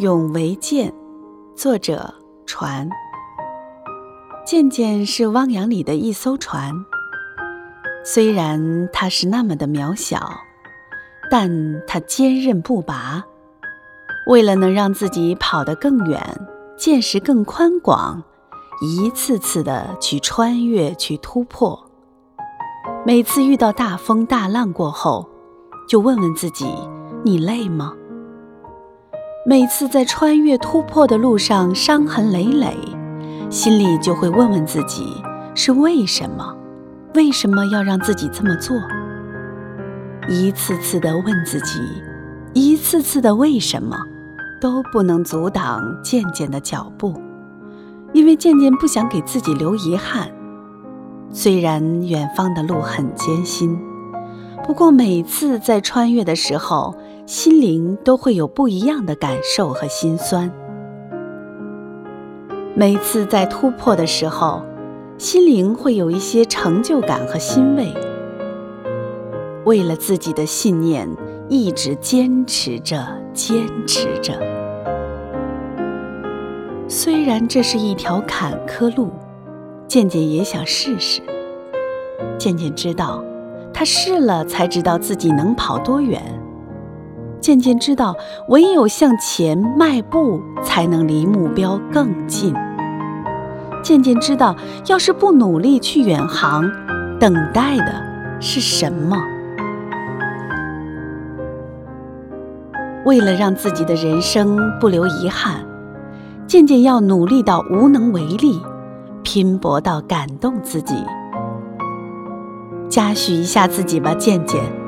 [0.00, 0.90] 永为剑，
[1.54, 2.14] 作者
[2.46, 2.88] 船。
[4.46, 6.72] 渐渐是汪洋里的一艘船，
[8.02, 10.26] 虽然它是那么的渺小，
[11.30, 13.22] 但它坚韧不拔。
[14.26, 16.18] 为了能让自己跑得更远，
[16.78, 18.22] 见识更宽广，
[18.80, 21.78] 一次次的去穿越，去突破。
[23.04, 25.28] 每次遇到大风大浪过后，
[25.86, 26.74] 就问问自己：
[27.22, 27.92] 你累吗？
[29.42, 32.76] 每次在穿越突破的路上伤痕累累，
[33.48, 35.14] 心里就会问问自己
[35.54, 36.54] 是为什么？
[37.14, 38.76] 为什么要让自己这么做？
[40.28, 41.80] 一次次的问自己，
[42.52, 43.96] 一次次的为什么，
[44.60, 47.18] 都不能阻挡渐渐的脚步，
[48.12, 50.30] 因为渐渐不想给自己留遗憾。
[51.32, 53.80] 虽然远方的路很艰辛，
[54.66, 56.94] 不过每次在穿越的时候。
[57.32, 60.50] 心灵都会有不一样的感受和心酸。
[62.74, 64.64] 每次在突破的时候，
[65.16, 67.94] 心灵会有一些成就感和欣慰。
[69.64, 71.08] 为了自己的信念，
[71.48, 74.32] 一直坚持着，坚持着。
[76.88, 79.12] 虽然这是一条坎坷路，
[79.86, 81.22] 渐渐也想试试。
[82.36, 83.22] 渐渐知道，
[83.72, 86.20] 他试了才知道自己能跑多远。
[87.50, 88.14] 渐渐知道，
[88.46, 92.54] 唯有向前迈步，才能离目标更近。
[93.82, 94.54] 渐渐知道，
[94.86, 96.70] 要是不努力去远航，
[97.18, 97.92] 等待的
[98.38, 99.20] 是什么？
[103.04, 105.56] 为了让自己的人生不留遗憾，
[106.46, 108.62] 渐渐要努力到无能为力，
[109.24, 110.94] 拼搏到感动自己。
[112.88, 114.79] 嘉许一下自己吧，渐渐。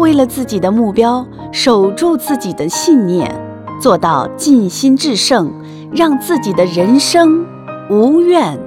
[0.00, 3.30] 为了自己的目标，守住自己的信念，
[3.78, 5.52] 做到尽心致胜，
[5.92, 7.44] 让自己的人生
[7.90, 8.58] 无怨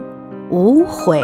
[0.52, 1.20] 无悔。